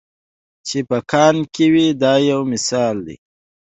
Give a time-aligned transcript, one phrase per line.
[0.67, 3.17] چې په کان کې وي دا یو مثال دی.